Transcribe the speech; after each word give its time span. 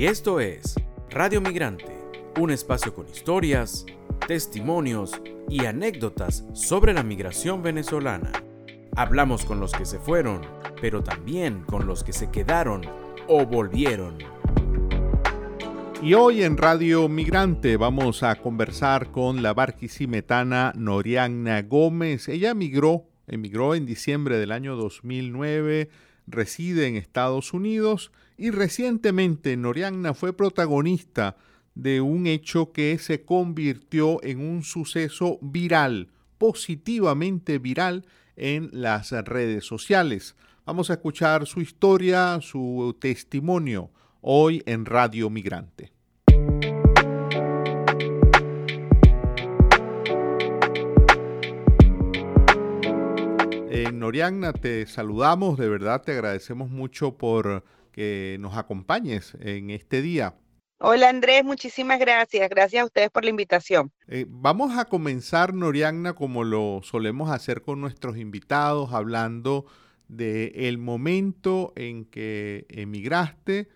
Y 0.00 0.06
esto 0.06 0.40
es 0.40 0.76
Radio 1.10 1.42
Migrante, 1.42 1.94
un 2.40 2.50
espacio 2.50 2.94
con 2.94 3.06
historias, 3.06 3.84
testimonios 4.26 5.20
y 5.50 5.66
anécdotas 5.66 6.42
sobre 6.54 6.94
la 6.94 7.02
migración 7.02 7.62
venezolana. 7.62 8.32
Hablamos 8.96 9.44
con 9.44 9.60
los 9.60 9.72
que 9.72 9.84
se 9.84 9.98
fueron, 9.98 10.40
pero 10.80 11.02
también 11.02 11.64
con 11.64 11.86
los 11.86 12.02
que 12.02 12.14
se 12.14 12.30
quedaron 12.30 12.80
o 13.28 13.44
volvieron. 13.44 14.16
Y 16.02 16.14
hoy 16.14 16.44
en 16.44 16.56
Radio 16.56 17.06
Migrante 17.10 17.76
vamos 17.76 18.22
a 18.22 18.36
conversar 18.36 19.10
con 19.10 19.42
la 19.42 19.52
barquisimetana 19.52 20.72
Noriana 20.78 21.60
Gómez. 21.60 22.26
Ella 22.30 22.54
migró, 22.54 23.04
emigró 23.26 23.74
en 23.74 23.84
diciembre 23.84 24.38
del 24.38 24.52
año 24.52 24.76
2009, 24.76 25.90
reside 26.26 26.86
en 26.86 26.96
Estados 26.96 27.52
Unidos 27.52 28.12
y 28.40 28.50
recientemente 28.50 29.54
Noriana 29.58 30.14
fue 30.14 30.32
protagonista 30.32 31.36
de 31.74 32.00
un 32.00 32.26
hecho 32.26 32.72
que 32.72 32.96
se 32.96 33.22
convirtió 33.22 34.18
en 34.24 34.40
un 34.40 34.62
suceso 34.62 35.38
viral, 35.42 36.08
positivamente 36.38 37.58
viral 37.58 38.06
en 38.36 38.70
las 38.72 39.10
redes 39.10 39.66
sociales. 39.66 40.36
Vamos 40.64 40.88
a 40.88 40.94
escuchar 40.94 41.46
su 41.46 41.60
historia, 41.60 42.40
su 42.40 42.96
testimonio 42.98 43.90
hoy 44.22 44.62
en 44.64 44.86
Radio 44.86 45.28
Migrante. 45.28 45.92
En 53.68 53.98
Noriana 53.98 54.54
te 54.54 54.86
saludamos, 54.86 55.58
de 55.58 55.68
verdad 55.68 56.00
te 56.02 56.12
agradecemos 56.12 56.70
mucho 56.70 57.18
por 57.18 57.62
que 57.92 58.36
nos 58.40 58.56
acompañes 58.56 59.36
en 59.40 59.70
este 59.70 60.02
día. 60.02 60.34
Hola 60.78 61.10
Andrés, 61.10 61.44
muchísimas 61.44 62.00
gracias. 62.00 62.48
Gracias 62.48 62.82
a 62.82 62.86
ustedes 62.86 63.10
por 63.10 63.24
la 63.24 63.30
invitación. 63.30 63.92
Eh, 64.08 64.24
vamos 64.28 64.78
a 64.78 64.86
comenzar, 64.86 65.52
Noriana, 65.52 66.14
como 66.14 66.42
lo 66.42 66.80
solemos 66.82 67.30
hacer 67.30 67.60
con 67.60 67.80
nuestros 67.80 68.16
invitados, 68.16 68.92
hablando 68.92 69.66
del 70.08 70.52
el 70.54 70.78
momento 70.78 71.74
en 71.76 72.06
que 72.06 72.64
emigraste, 72.70 73.68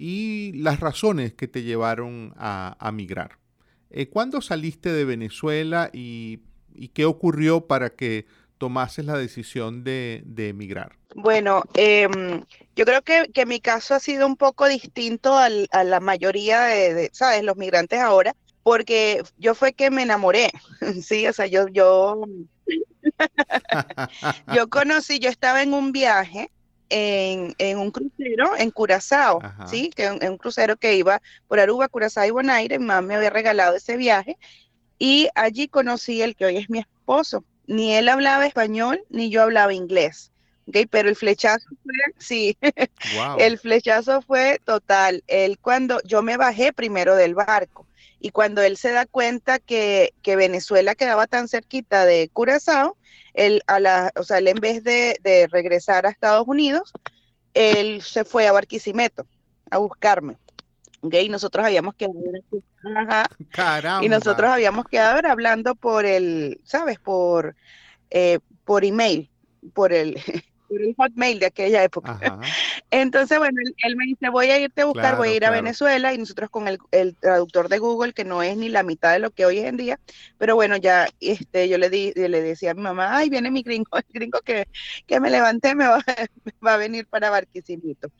y 0.00 0.52
las 0.54 0.80
razones 0.80 1.34
que 1.34 1.46
te 1.46 1.62
llevaron 1.62 2.32
a, 2.38 2.90
migrar. 2.94 3.38
Eh, 3.90 4.08
¿Cuándo 4.08 4.40
saliste 4.40 4.90
de 4.90 5.04
Venezuela 5.04 5.90
y, 5.92 6.40
qué 6.94 7.04
ocurrió 7.04 7.66
para 7.66 7.90
que 7.90 8.24
tomases 8.60 9.06
la 9.06 9.16
decisión 9.16 9.82
de, 9.82 10.22
emigrar? 10.36 10.92
Bueno, 11.16 11.64
em, 11.74 12.44
yo 12.76 12.84
creo 12.84 13.00
que, 13.02 13.46
mi 13.46 13.58
caso 13.58 13.94
ha 13.94 14.00
sido 14.00 14.26
un 14.26 14.36
poco 14.36 14.68
distinto 14.68 15.36
a 15.36 15.48
la 15.84 16.00
mayoría 16.00 16.60
de, 16.64 17.10
¿sabes?, 17.12 17.42
los 17.42 17.56
migrantes 17.56 17.98
ahora, 17.98 18.36
porque 18.62 19.22
yo 19.38 19.54
fue 19.54 19.72
que 19.72 19.90
me 19.90 20.02
enamoré, 20.02 20.50
sí, 21.02 21.26
o 21.26 21.32
sea, 21.32 21.46
yo, 21.46 21.68
yo, 21.68 22.22
yo 24.54 24.68
conocí, 24.68 25.18
yo 25.18 25.30
estaba 25.30 25.62
en 25.62 25.72
un 25.72 25.90
viaje 25.90 26.50
en, 26.90 27.78
un 27.78 27.90
crucero 27.90 28.56
en 28.58 28.70
Curazao, 28.70 29.40
¿sí? 29.66 29.90
Que 29.94 30.04
en, 30.04 30.30
un 30.32 30.36
crucero 30.36 30.76
que 30.76 30.96
iba 30.96 31.22
por 31.48 31.60
Aruba, 31.60 31.88
Curazao 31.88 32.26
y 32.26 32.30
Bonaire. 32.30 32.78
Mi 32.78 32.84
mamá 32.84 33.00
me 33.00 33.14
había 33.14 33.30
regalado 33.30 33.76
ese 33.76 33.96
viaje 33.96 34.36
y 34.98 35.28
allí 35.34 35.68
conocí 35.68 36.20
el 36.20 36.36
que 36.36 36.44
hoy 36.44 36.56
es 36.58 36.68
mi 36.68 36.80
esposo. 36.80 37.44
Ni 37.70 37.94
él 37.94 38.08
hablaba 38.08 38.46
español, 38.46 39.00
ni 39.10 39.30
yo 39.30 39.42
hablaba 39.42 39.72
inglés. 39.72 40.32
Okay, 40.66 40.86
pero 40.86 41.08
el 41.08 41.14
flechazo 41.14 41.68
fue, 41.84 41.94
sí, 42.18 42.58
el 43.38 43.58
flechazo 43.58 44.22
fue 44.22 44.60
total. 44.64 45.22
Él 45.28 45.56
cuando 45.60 46.00
yo 46.02 46.20
me 46.20 46.36
bajé 46.36 46.72
primero 46.72 47.14
del 47.14 47.36
barco 47.36 47.86
y 48.18 48.30
cuando 48.30 48.60
él 48.60 48.76
se 48.76 48.90
da 48.90 49.06
cuenta 49.06 49.60
que, 49.60 50.14
que 50.20 50.34
Venezuela 50.34 50.96
quedaba 50.96 51.28
tan 51.28 51.46
cerquita 51.46 52.04
de 52.04 52.28
Curazao, 52.32 52.96
él, 53.34 53.62
a 53.68 53.78
la, 53.78 54.10
o 54.16 54.24
sea, 54.24 54.38
él 54.38 54.48
en 54.48 54.56
vez 54.56 54.82
de, 54.82 55.48
regresar 55.52 56.06
a 56.06 56.10
Estados 56.10 56.48
Unidos, 56.48 56.92
él 57.54 58.02
se 58.02 58.24
fue 58.24 58.48
a 58.48 58.52
Barquisimeto 58.52 59.26
a 59.70 59.78
buscarme. 59.78 60.38
¿Okay? 61.00 61.26
Y 61.26 61.28
nosotros 61.28 61.64
habíamos 61.64 61.94
quedado, 61.94 62.14
y 64.02 64.08
nosotros 64.08 64.50
habíamos 64.50 64.86
quedado 64.86 65.28
hablando 65.28 65.74
por 65.74 66.04
el, 66.04 66.60
¿sabes? 66.64 66.98
Por, 66.98 67.56
eh, 68.10 68.38
por 68.64 68.84
email, 68.84 69.30
por 69.74 69.92
el, 69.92 70.14
por 70.68 70.80
el 70.80 70.94
hotmail 70.94 71.38
de 71.40 71.46
aquella 71.46 71.82
época. 71.82 72.18
Entonces, 72.92 73.38
bueno, 73.38 73.60
él, 73.84 73.96
me 73.96 74.04
dice, 74.04 74.28
voy 74.30 74.50
a 74.50 74.58
irte 74.58 74.82
a 74.82 74.86
buscar, 74.86 75.16
voy 75.16 75.28
a 75.30 75.34
ir 75.34 75.44
a 75.44 75.50
Venezuela 75.50 76.12
y 76.12 76.18
nosotros 76.18 76.50
con 76.50 76.66
el, 76.66 77.16
traductor 77.16 77.68
de 77.68 77.78
Google, 77.78 78.12
que 78.12 78.24
no 78.24 78.42
es 78.42 78.56
ni 78.56 78.68
la 78.68 78.82
mitad 78.82 79.12
de 79.12 79.20
lo 79.20 79.30
que 79.30 79.46
hoy 79.46 79.58
es 79.58 79.66
en 79.66 79.76
día, 79.76 80.00
pero 80.38 80.54
bueno, 80.54 80.76
ya 80.76 81.08
este, 81.20 81.68
yo 81.68 81.78
le, 81.78 81.88
di, 81.90 82.12
le 82.14 82.42
decía 82.42 82.72
a 82.72 82.74
mi 82.74 82.82
mamá, 82.82 83.16
ay, 83.16 83.30
viene 83.30 83.50
mi 83.50 83.62
gringo, 83.62 83.96
el 83.96 84.04
gringo 84.12 84.40
que, 84.40 84.66
que 85.06 85.20
me 85.20 85.30
levanté 85.30 85.74
me 85.74 85.86
va, 85.86 86.02
va 86.66 86.74
a 86.74 86.78
venir 86.78 87.06
para 87.06 87.30
Barquisimeto. 87.30 88.10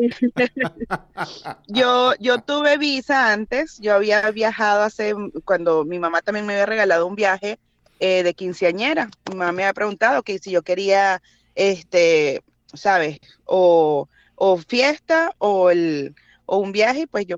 yo, 1.68 2.14
yo 2.18 2.38
tuve 2.38 2.78
visa 2.78 3.32
antes, 3.32 3.78
yo 3.80 3.94
había 3.94 4.30
viajado 4.30 4.82
hace, 4.82 5.14
cuando 5.44 5.84
mi 5.84 5.98
mamá 5.98 6.22
también 6.22 6.46
me 6.46 6.54
había 6.54 6.66
regalado 6.66 7.06
un 7.06 7.14
viaje 7.14 7.58
eh, 7.98 8.22
de 8.22 8.34
quinceañera, 8.34 9.10
mi 9.30 9.36
mamá 9.36 9.52
me 9.52 9.62
había 9.64 9.74
preguntado 9.74 10.22
que 10.22 10.38
si 10.38 10.50
yo 10.50 10.62
quería 10.62 11.20
este, 11.54 12.42
¿sabes? 12.74 13.18
O, 13.44 14.08
fiesta 14.66 15.34
o, 15.38 15.70
el, 15.70 16.14
o 16.46 16.58
un 16.58 16.72
viaje, 16.72 17.06
pues 17.06 17.26
yo 17.26 17.36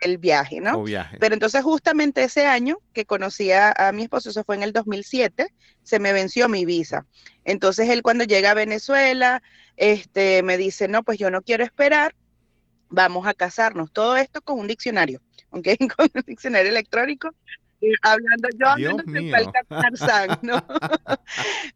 el 0.00 0.18
viaje, 0.18 0.60
¿no? 0.60 0.84
Pero 1.20 1.34
entonces 1.34 1.62
justamente 1.62 2.24
ese 2.24 2.46
año 2.46 2.78
que 2.92 3.04
conocí 3.04 3.52
a, 3.52 3.90
mi 3.92 4.02
esposo, 4.02 4.30
eso 4.30 4.44
fue 4.44 4.56
en 4.56 4.62
el 4.62 4.72
2007, 4.72 5.52
se 5.82 5.98
me 5.98 6.12
venció 6.12 6.48
mi 6.48 6.64
visa. 6.64 7.06
Entonces 7.44 7.88
él 7.88 8.02
cuando 8.02 8.24
llega 8.24 8.52
a 8.52 8.54
Venezuela, 8.54 9.42
este, 9.76 10.42
me 10.42 10.56
dice, 10.56 10.88
no, 10.88 11.02
pues 11.02 11.18
yo 11.18 11.30
no 11.30 11.42
quiero 11.42 11.64
esperar, 11.64 12.14
vamos 12.88 13.26
a 13.26 13.34
casarnos. 13.34 13.92
Todo 13.92 14.16
esto 14.16 14.40
con 14.40 14.58
un 14.58 14.66
diccionario, 14.66 15.20
¿ok? 15.50 15.68
Con 15.96 16.10
un 16.14 16.22
diccionario 16.26 16.70
electrónico 16.70 17.30
hablando 18.02 18.48
yo 18.58 18.68
hablando 18.68 19.02
de 19.06 20.38
¿no? 20.42 20.64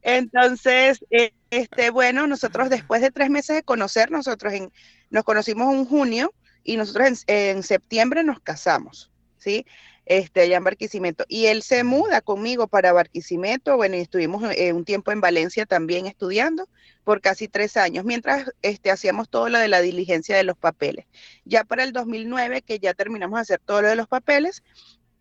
Entonces, 0.02 1.04
eh, 1.10 1.32
este, 1.50 1.90
bueno, 1.90 2.26
nosotros 2.26 2.70
después 2.70 3.00
de 3.00 3.10
tres 3.10 3.30
meses 3.30 3.56
de 3.56 3.62
conocer, 3.62 4.10
nosotros 4.10 4.52
en, 4.52 4.72
nos 5.10 5.24
conocimos 5.24 5.74
en 5.74 5.84
junio 5.84 6.32
y 6.66 6.76
nosotros 6.76 7.24
en, 7.26 7.62
septiembre 7.62 8.24
nos 8.24 8.40
casamos, 8.40 9.10
¿sí? 9.38 9.64
Este, 10.04 10.42
allá 10.42 10.58
en 10.58 10.64
Barquisimeto. 10.64 11.24
Y 11.28 11.46
él 11.46 11.62
se 11.62 11.82
muda 11.82 12.20
conmigo 12.20 12.68
para 12.68 12.92
Barquisimeto, 12.92 13.76
bueno, 13.76 13.96
y 13.96 14.00
estuvimos 14.00 14.42
eh, 14.54 14.72
un 14.72 14.84
tiempo 14.84 15.12
en 15.12 15.20
Valencia 15.20 15.66
también 15.66 16.06
estudiando 16.06 16.68
por 17.04 17.20
casi 17.20 17.48
tres 17.48 17.76
años, 17.76 18.04
mientras 18.04 18.52
este, 18.62 18.90
hacíamos 18.90 19.28
todo 19.28 19.48
lo 19.48 19.58
de 19.58 19.68
la 19.68 19.80
diligencia 19.80 20.36
de 20.36 20.44
los 20.44 20.56
papeles. 20.56 21.06
Ya 21.44 21.64
para 21.64 21.84
el 21.84 21.92
2009, 21.92 22.62
que 22.62 22.78
ya 22.78 22.94
terminamos 22.94 23.38
de 23.38 23.42
hacer 23.42 23.60
todo 23.64 23.82
lo 23.82 23.88
de 23.88 23.96
los 23.96 24.08
papeles, 24.08 24.62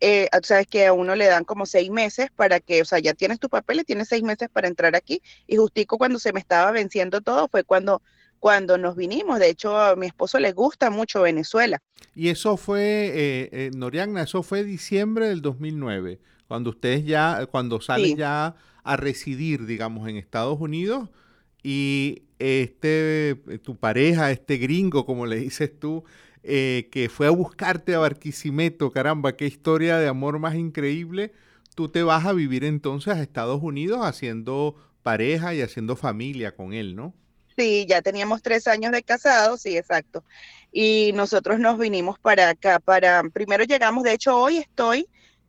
eh, 0.00 0.28
sabes 0.42 0.66
que 0.66 0.86
a 0.86 0.92
uno 0.92 1.14
le 1.14 1.26
dan 1.26 1.44
como 1.44 1.64
seis 1.64 1.90
meses 1.90 2.28
para 2.34 2.60
que, 2.60 2.82
o 2.82 2.84
sea, 2.84 2.98
ya 2.98 3.14
tienes 3.14 3.40
tu 3.40 3.48
papel 3.48 3.80
y 3.80 3.84
tienes 3.84 4.08
seis 4.08 4.22
meses 4.22 4.48
para 4.50 4.68
entrar 4.68 4.94
aquí. 4.94 5.22
Y 5.46 5.56
justico 5.56 5.98
cuando 5.98 6.18
se 6.18 6.32
me 6.32 6.40
estaba 6.40 6.70
venciendo 6.70 7.20
todo 7.20 7.48
fue 7.48 7.64
cuando, 7.64 8.02
cuando 8.46 8.78
nos 8.78 8.94
vinimos. 8.94 9.40
De 9.40 9.50
hecho, 9.50 9.76
a 9.76 9.96
mi 9.96 10.06
esposo 10.06 10.38
le 10.38 10.52
gusta 10.52 10.88
mucho 10.88 11.22
Venezuela. 11.22 11.82
Y 12.14 12.28
eso 12.28 12.56
fue, 12.56 12.80
eh, 12.80 13.48
eh 13.50 13.70
Noriana, 13.74 14.22
eso 14.22 14.44
fue 14.44 14.62
diciembre 14.62 15.26
del 15.26 15.42
2009, 15.42 16.20
cuando 16.46 16.70
ustedes 16.70 17.04
ya, 17.04 17.46
cuando 17.46 17.80
salen 17.80 18.16
ya 18.16 18.54
a 18.84 18.96
residir, 18.96 19.66
digamos, 19.66 20.08
en 20.08 20.16
Estados 20.16 20.60
Unidos. 20.60 21.10
Y 21.64 22.22
este, 22.38 23.34
tu 23.64 23.74
pareja, 23.74 24.30
este 24.30 24.58
gringo, 24.58 25.06
como 25.06 25.26
le 25.26 25.40
dices 25.40 25.76
tú, 25.76 26.04
eh, 26.44 26.88
que 26.92 27.08
fue 27.08 27.26
a 27.26 27.30
buscarte 27.30 27.96
a 27.96 27.98
Barquisimeto, 27.98 28.92
caramba, 28.92 29.34
qué 29.34 29.46
historia 29.46 29.98
de 29.98 30.06
amor 30.06 30.38
más 30.38 30.54
increíble. 30.54 31.32
Tú 31.74 31.88
te 31.88 32.04
vas 32.04 32.24
a 32.26 32.32
vivir 32.32 32.62
entonces 32.62 33.12
a 33.12 33.22
Estados 33.22 33.60
Unidos 33.60 34.02
haciendo 34.04 34.76
pareja 35.02 35.52
y 35.52 35.62
haciendo 35.62 35.96
familia 35.96 36.54
con 36.54 36.74
él, 36.74 36.94
¿no? 36.94 37.12
Sí, 37.56 37.86
ya 37.88 38.02
teníamos 38.02 38.42
tres 38.42 38.66
años 38.66 38.92
de 38.92 39.02
casados, 39.02 39.62
sí, 39.62 39.76
exacto. 39.76 40.24
Y 40.72 41.12
nosotros 41.14 41.58
nos 41.58 41.78
vinimos 41.78 42.18
para 42.18 42.50
acá, 42.50 42.78
para, 42.80 43.22
primero 43.32 43.64
llegamos, 43.64 44.04
de 44.04 44.12
hecho 44.12 44.36
hoy 44.36 44.58
estoy 44.58 45.08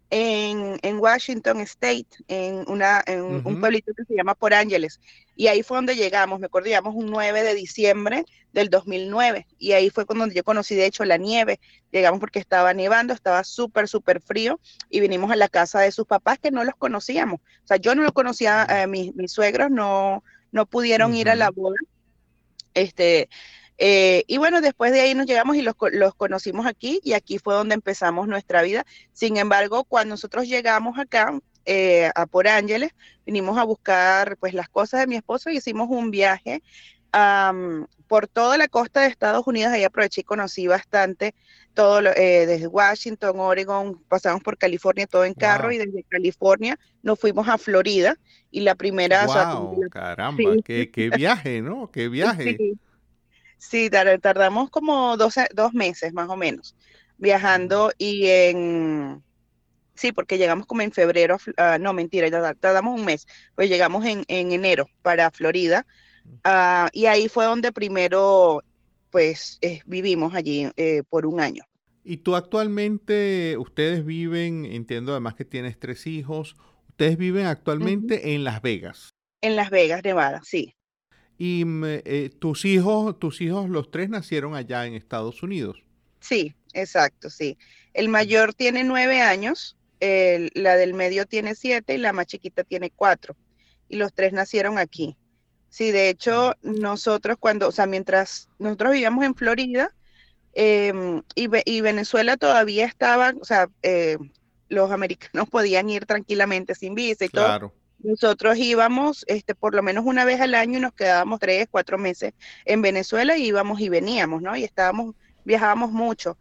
en, 0.09 0.79
en, 0.83 0.99
Washington 0.99 1.59
State, 1.61 2.07
en, 2.27 2.63
una, 2.67 3.03
en 3.05 3.21
un 3.23 3.59
pueblito 3.59 3.93
que 3.93 4.05
se 4.05 4.15
llama 4.15 4.35
Por 4.35 4.53
Ángeles. 4.53 5.01
Y 5.35 5.47
ahí 5.47 5.63
fue 5.63 5.77
donde 5.77 5.95
llegamos, 5.95 6.39
me 6.39 6.45
acuerdo, 6.45 6.67
llegamos 6.67 6.95
un 6.95 7.07
9 7.07 7.43
de 7.43 7.53
diciembre 7.53 8.25
del 8.53 8.69
2009. 8.69 9.45
Y 9.59 9.73
ahí 9.73 9.89
fue 9.89 10.05
cuando 10.05 10.27
yo 10.27 10.43
conocí, 10.43 10.75
de 10.75 10.85
hecho, 10.85 11.03
la 11.05 11.17
nieve. 11.17 11.59
Llegamos 11.91 12.19
porque 12.19 12.39
estaba 12.39 12.73
nevando, 12.73 13.13
estaba 13.13 13.43
súper, 13.43 13.87
súper 13.87 14.21
frío. 14.21 14.59
Y 14.89 14.99
vinimos 14.99 15.31
a 15.31 15.35
la 15.35 15.49
casa 15.49 15.81
de 15.81 15.91
sus 15.91 16.07
papás 16.07 16.39
que 16.39 16.51
no 16.51 16.63
los 16.63 16.75
conocíamos. 16.75 17.39
O 17.41 17.67
sea, 17.67 17.77
yo 17.77 17.93
no 17.93 18.01
los 18.01 18.13
conocía, 18.13 18.65
eh, 18.69 18.87
mis, 18.87 19.13
mis, 19.15 19.31
suegros 19.31 19.69
no, 19.69 20.23
no 20.51 20.65
pudieron 20.65 21.13
ir 21.13 21.29
a 21.29 21.35
la 21.35 21.51
boda. 21.51 21.77
Este, 22.77 23.29
Eh, 23.79 24.23
y 24.27 24.37
bueno, 24.37 24.61
después 24.61 24.91
de 24.91 25.01
ahí 25.01 25.13
nos 25.13 25.27
llegamos 25.27 25.55
y 25.55 25.61
los, 25.61 25.75
los, 25.91 26.15
conocimos 26.15 26.65
aquí 26.65 26.99
y 27.03 27.13
aquí 27.13 27.37
fue 27.39 27.53
donde 27.55 27.75
empezamos 27.75 28.27
nuestra 28.27 28.61
vida. 28.63 28.85
Sin 29.13 29.37
embargo, 29.37 29.83
cuando 29.85 30.13
nosotros 30.13 30.47
llegamos 30.47 30.97
acá 30.99 31.39
eh, 31.65 32.09
a 32.15 32.25
Por 32.25 32.47
Ángeles, 32.47 32.91
vinimos 33.25 33.57
a 33.57 33.63
buscar 33.65 34.37
pues 34.37 34.53
las 34.53 34.69
cosas 34.69 35.01
de 35.01 35.07
mi 35.07 35.15
esposo 35.15 35.49
y 35.51 35.57
hicimos 35.57 35.89
un 35.91 36.11
viaje 36.11 36.63
por 38.07 38.27
toda 38.27 38.57
la 38.57 38.67
costa 38.67 39.01
de 39.01 39.07
Estados 39.07 39.45
Unidos. 39.47 39.71
Ahí 39.71 39.83
aproveché 39.83 40.21
y 40.21 40.23
conocí 40.23 40.67
bastante 40.67 41.33
todo, 41.73 41.99
eh, 41.99 42.45
desde 42.47 42.67
Washington, 42.67 43.39
Oregon, 43.39 44.01
pasamos 44.07 44.41
por 44.41 44.57
California 44.57 45.05
todo 45.05 45.25
en 45.25 45.35
carro 45.35 45.71
y 45.71 45.77
desde 45.77 46.03
California 46.03 46.79
nos 47.03 47.19
fuimos 47.19 47.47
a 47.47 47.59
Florida 47.59 48.17
y 48.49 48.61
la 48.61 48.73
primera... 48.73 49.27
Wow, 49.27 49.87
caramba, 49.91 50.55
qué, 50.65 50.89
qué, 50.89 51.09
viaje, 51.09 51.61
¿no? 51.61 51.91
Qué 51.91 52.09
viaje. 52.09 52.57
Sí, 53.57 53.91
tardamos 53.91 54.71
como 54.71 55.17
dos 55.17 55.35
meses 55.73 56.13
más 56.13 56.29
o 56.29 56.35
menos 56.35 56.75
viajando 57.17 57.91
y 57.97 58.27
en... 58.27 59.23
Sí, 59.93 60.11
porque 60.11 60.37
llegamos 60.37 60.67
como 60.67 60.83
en 60.83 60.91
febrero, 60.91 61.37
uh, 61.47 61.79
no 61.79 61.91
mentira, 61.91 62.55
tardamos 62.55 62.99
un 62.99 63.05
mes, 63.05 63.27
pues 63.55 63.67
llegamos 63.67 64.05
en, 64.05 64.23
en 64.27 64.51
enero 64.51 64.87
para 65.01 65.31
Florida 65.31 65.87
uh, 66.45 66.87
y 66.91 67.05
ahí 67.05 67.29
fue 67.29 67.45
donde 67.45 67.71
primero 67.71 68.61
pues 69.09 69.57
eh, 69.61 69.81
vivimos 69.85 70.33
allí 70.33 70.69
eh, 70.75 71.03
por 71.09 71.25
un 71.25 71.39
año. 71.39 71.63
Y 72.03 72.17
tú 72.17 72.35
actualmente, 72.35 73.57
ustedes 73.57 74.05
viven, 74.05 74.65
entiendo 74.65 75.11
además 75.11 75.35
que 75.35 75.45
tienes 75.45 75.79
tres 75.79 76.07
hijos, 76.07 76.55
ustedes 76.89 77.17
viven 77.17 77.45
actualmente 77.45 78.33
en 78.33 78.43
Las 78.43 78.61
Vegas. 78.61 79.09
En 79.41 79.55
Las 79.55 79.69
Vegas, 79.69 80.03
Nevada, 80.03 80.41
sí. 80.43 80.75
Y 81.37 81.65
mm, 81.65 81.83
eh, 81.85 82.29
tus 82.39 82.63
hijos, 82.65 83.19
tus 83.19 83.41
hijos, 83.41 83.69
los 83.69 83.91
tres 83.91 84.09
nacieron 84.09 84.55
allá 84.55 84.85
en 84.85 84.93
Estados 84.93 85.43
Unidos. 85.43 85.83
Sí, 86.19 86.55
exacto, 86.73 87.29
sí. 87.29 87.57
El 87.93 88.09
mayor 88.09 88.53
tiene 88.53 88.83
nueve 88.83 89.21
años, 89.21 89.75
la 89.99 90.75
del 90.75 90.93
medio 90.93 91.25
tiene 91.25 91.55
siete 91.55 91.95
y 91.95 91.97
la 91.97 92.13
más 92.13 92.27
chiquita 92.27 92.63
tiene 92.63 92.91
cuatro. 92.91 93.35
Y 93.89 93.97
los 93.97 94.13
tres 94.13 94.31
nacieron 94.31 94.77
aquí. 94.77 95.17
Sí, 95.69 95.91
de 95.91 96.09
hecho, 96.09 96.53
nosotros 96.61 97.37
cuando, 97.39 97.67
o 97.67 97.71
sea, 97.71 97.85
mientras 97.85 98.49
nosotros 98.57 98.93
vivíamos 98.93 99.25
en 99.25 99.35
Florida 99.35 99.91
em, 100.53 101.21
y, 101.35 101.81
Venezuela 101.81 102.37
todavía 102.37 102.85
estaba, 102.85 103.33
o 103.39 103.45
sea, 103.45 103.69
eh, 103.83 104.17
los 104.69 104.91
americanos 104.91 105.49
podían 105.51 105.89
ir 105.89 106.05
tranquilamente 106.05 106.75
sin 106.75 106.95
visa 106.95 107.25
y 107.25 107.29
todo. 107.29 107.73
Nosotros 107.99 108.57
íbamos 108.57 109.25
este, 109.27 109.55
por 109.55 109.73
lo 109.73 109.81
menos 109.81 110.05
una 110.05 110.23
vez 110.23 110.39
al 110.39 110.53
año 110.53 110.77
y 110.77 110.81
nos 110.81 110.93
quedábamos 110.93 111.39
tres, 111.39 111.67
cuatro 111.69 111.97
meses 111.97 112.33
en 112.65 112.81
Venezuela 112.81 113.37
y 113.37 113.47
íbamos 113.47 113.79
y 113.81 113.89
veníamos, 113.89 114.41
¿no? 114.41 114.55
Y 114.55 114.63
estábamos, 114.63 115.15
viajábamos 115.45 115.91
mucho 115.91 116.37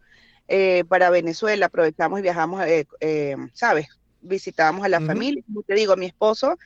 eh, 0.47 0.83
para 0.87 1.09
Venezuela, 1.09 1.65
aprovechamos 1.65 2.19
y 2.19 2.21
viajamos, 2.21 2.63
eh, 2.65 3.35
¿sabes? 3.53 3.87
Visitábamos 4.21 4.85
a 4.85 4.89
la 4.89 5.01
familia. 5.01 5.43
Como 5.47 5.63
te 5.63 5.73
digo, 5.73 5.95
mi 5.95 6.05
esposo, 6.05 6.57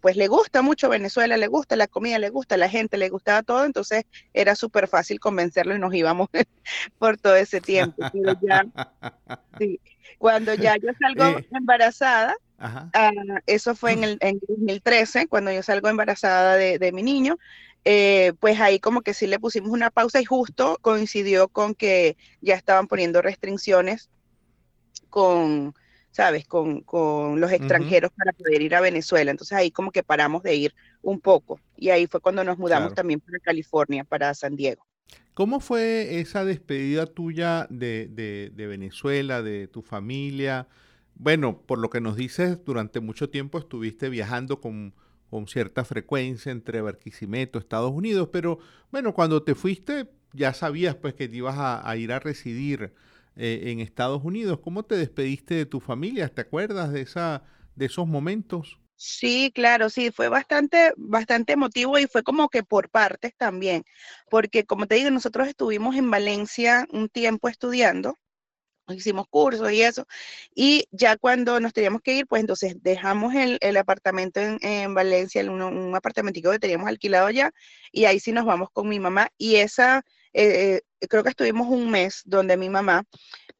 pues 0.00 0.16
le 0.16 0.28
gusta 0.28 0.62
mucho 0.62 0.88
Venezuela, 0.88 1.36
le 1.36 1.46
gusta 1.46 1.76
la 1.76 1.86
comida, 1.86 2.18
le 2.18 2.30
gusta 2.30 2.56
la 2.56 2.68
gente, 2.68 2.96
le 2.96 3.08
gustaba 3.08 3.42
todo, 3.42 3.64
entonces 3.64 4.04
era 4.34 4.54
súper 4.54 4.88
fácil 4.88 5.20
convencerlo 5.20 5.74
y 5.74 5.78
nos 5.78 5.94
íbamos 5.94 6.28
por 6.98 7.18
todo 7.18 7.36
ese 7.36 7.60
tiempo. 7.60 8.02
Cuando 10.18 10.54
ya 10.54 10.76
yo 10.76 10.90
salgo 11.00 11.40
embarazada, 11.52 12.34
Ah, 12.60 13.10
eso 13.46 13.74
fue 13.74 13.92
en 13.92 14.04
el 14.04 14.18
2013, 14.20 15.28
cuando 15.28 15.50
yo 15.50 15.62
salgo 15.62 15.88
embarazada 15.88 16.56
de, 16.56 16.92
mi 16.92 17.02
niño. 17.02 17.38
Eh, 17.86 18.34
pues 18.40 18.60
ahí 18.60 18.78
como 18.78 19.00
que 19.00 19.14
sí 19.14 19.26
le 19.26 19.38
pusimos 19.38 19.70
una 19.70 19.88
pausa 19.88 20.20
y 20.20 20.26
justo 20.26 20.76
coincidió 20.82 21.48
con 21.48 21.74
que 21.74 22.18
ya 22.42 22.54
estaban 22.54 22.88
poniendo 22.88 23.22
restricciones 23.22 24.10
con, 25.08 25.74
¿sabes? 26.10 26.46
Con, 26.46 26.84
los 27.40 27.52
extranjeros 27.52 28.10
para 28.16 28.32
poder 28.32 28.62
ir 28.62 28.74
a 28.74 28.80
Venezuela. 28.80 29.30
Entonces 29.30 29.56
ahí 29.56 29.70
como 29.70 29.90
que 29.90 30.02
paramos 30.02 30.42
de 30.42 30.54
ir 30.54 30.74
un 31.02 31.20
poco. 31.20 31.60
Y 31.76 31.90
ahí 31.90 32.06
fue 32.06 32.20
cuando 32.20 32.44
nos 32.44 32.58
mudamos 32.58 32.94
también 32.94 33.20
para 33.20 33.38
California, 33.38 34.04
para 34.04 34.34
San 34.34 34.56
Diego. 34.56 34.86
¿Cómo 35.34 35.60
fue 35.60 36.20
esa 36.20 36.44
despedida 36.44 37.06
tuya 37.06 37.66
de, 37.70 38.08
de 38.52 38.66
Venezuela, 38.66 39.42
de 39.42 39.68
tu 39.68 39.82
familia? 39.82 40.68
Bueno, 41.22 41.60
por 41.66 41.78
lo 41.78 41.90
que 41.90 42.00
nos 42.00 42.16
dices, 42.16 42.64
durante 42.64 42.98
mucho 43.00 43.28
tiempo 43.28 43.58
estuviste 43.58 44.08
viajando 44.08 44.58
con, 44.58 44.94
cierta 45.48 45.84
frecuencia 45.84 46.50
entre 46.50 46.80
Barquisimeto, 46.80 47.58
Estados 47.58 47.92
Unidos, 47.92 48.30
pero 48.32 48.58
bueno, 48.90 49.12
cuando 49.12 49.42
te 49.42 49.54
fuiste 49.54 50.08
ya 50.32 50.54
sabías 50.54 50.94
pues 50.94 51.12
que 51.12 51.28
te 51.28 51.36
ibas 51.36 51.56
a, 51.58 51.94
ir 51.96 52.12
a 52.12 52.20
residir 52.20 52.94
eh, 53.40 53.70
en 53.70 53.80
Estados 53.80 54.22
Unidos. 54.22 54.60
¿Cómo 54.60 54.84
te 54.84 54.96
despediste 54.96 55.54
de 55.54 55.66
tu 55.66 55.80
familia? 55.80 56.28
¿Te 56.28 56.42
acuerdas 56.42 56.92
de, 56.92 57.00
esa, 57.00 57.42
de 57.74 57.86
esos 57.86 58.06
momentos? 58.06 58.78
Sí, 58.96 59.50
claro, 59.54 59.88
sí, 59.88 60.10
fue 60.10 60.28
bastante, 60.28 60.92
bastante 60.96 61.54
emotivo 61.54 61.98
y 61.98 62.06
fue 62.06 62.22
como 62.22 62.50
que 62.50 62.62
por 62.62 62.90
partes 62.90 63.34
también, 63.34 63.84
porque 64.30 64.66
como 64.66 64.86
te 64.86 64.96
digo, 64.96 65.10
nosotros 65.10 65.48
estuvimos 65.48 65.96
en 65.96 66.10
Valencia 66.10 66.86
un 66.92 67.08
tiempo 67.08 67.48
estudiando 67.48 68.16
hicimos 68.94 69.26
cursos 69.28 69.70
y 69.72 69.82
eso. 69.82 70.06
Y 70.54 70.86
ya 70.90 71.16
cuando 71.16 71.60
nos 71.60 71.72
teníamos 71.72 72.02
que 72.02 72.14
ir, 72.14 72.26
pues 72.26 72.40
entonces 72.40 72.76
dejamos 72.82 73.34
el, 73.34 73.76
apartamento 73.76 74.40
en, 74.40 74.94
Valencia, 74.94 75.42
un, 75.50 75.62
un 75.62 75.94
apartamentico 75.94 76.50
que 76.50 76.58
teníamos 76.58 76.88
alquilado 76.88 77.26
allá, 77.26 77.52
y 77.92 78.04
ahí 78.04 78.20
sí 78.20 78.32
nos 78.32 78.44
vamos 78.44 78.70
con 78.72 78.88
mi 78.88 79.00
mamá. 79.00 79.30
Y 79.38 79.56
esa, 79.56 80.04
eh, 80.32 80.76
eh, 80.76 80.82
creo 81.08 81.22
que 81.22 81.30
estuvimos 81.30 81.68
un 81.68 81.90
mes 81.90 82.22
donde 82.24 82.56
mi 82.56 82.68
mamá, 82.68 83.04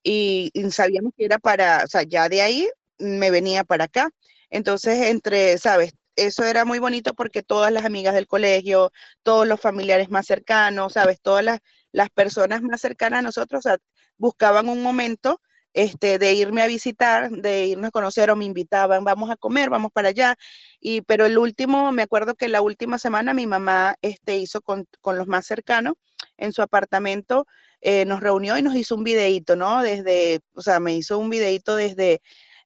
y, 0.02 0.52
sabíamos 0.70 1.12
que 1.16 1.24
era 1.24 1.38
para, 1.38 1.84
o 1.84 1.88
sea, 1.88 2.02
ya 2.02 2.28
de 2.28 2.42
ahí 2.42 2.68
me 2.98 3.30
venía 3.30 3.64
para 3.64 3.84
acá. 3.84 4.10
Entonces, 4.50 5.08
entre, 5.08 5.58
¿sabes? 5.58 5.92
Eso 6.16 6.44
era 6.44 6.64
muy 6.64 6.78
bonito 6.78 7.14
porque 7.14 7.42
todas 7.42 7.72
las 7.72 7.84
amigas 7.84 8.14
del 8.14 8.26
colegio, 8.26 8.92
todos 9.22 9.46
los 9.46 9.60
familiares 9.60 10.10
más 10.10 10.26
cercanos, 10.26 10.94
¿sabes? 10.94 11.20
Todas 11.20 11.44
las, 11.44 11.60
las 11.92 12.10
personas 12.10 12.62
más 12.62 12.80
cercanas 12.80 13.20
a 13.20 13.22
nosotros, 13.22 13.64
o 13.66 13.76
buscaban 14.18 14.68
un 14.68 14.82
momento 14.82 15.40
este, 15.72 16.18
de 16.18 16.34
irme 16.34 16.62
a 16.62 16.66
visitar, 16.66 17.30
de 17.30 17.66
irme 17.66 17.88
a 17.88 17.90
conocer 17.90 18.30
o 18.30 18.36
me 18.36 18.44
invitaban, 18.44 19.04
vamos 19.04 19.30
a 19.30 19.36
comer, 19.36 19.70
vamos 19.70 19.92
para 19.92 20.08
allá. 20.08 20.36
Y, 20.80 21.02
pero 21.02 21.26
el 21.26 21.38
último, 21.38 21.92
me 21.92 22.02
acuerdo 22.02 22.34
que 22.34 22.48
la 22.48 22.60
última 22.62 22.98
semana 22.98 23.34
mi 23.34 23.46
mamá 23.46 23.96
este, 24.02 24.36
hizo 24.38 24.60
con, 24.62 24.86
los 25.04 25.26
más 25.26 25.46
cercanos 25.46 25.94
en 26.40 26.52
su 26.52 26.62
apartamento, 26.62 27.46
eh, 27.80 28.04
nos 28.04 28.20
reunió 28.20 28.58
y 28.58 28.62
nos 28.62 28.74
hizo 28.74 28.96
un 28.96 29.04
videíto, 29.04 29.56
¿no? 29.56 29.82
Desde, 29.82 30.40
o 30.54 30.62
sea, 30.62 30.80
me 30.80 30.94
hizo 30.96 31.18
un 31.18 31.30
videíto 31.30 31.76
desde 31.76 32.20